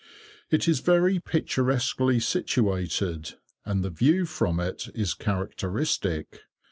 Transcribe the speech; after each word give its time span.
It 0.49 0.67
is 0.67 0.79
very 0.79 1.19
picturesquely 1.19 2.19
situated, 2.21 3.35
and 3.65 3.83
the 3.83 3.91
view 3.91 4.25
from 4.25 4.59
it 4.59 4.87
is 4.95 5.13
characteristic. 5.13 6.39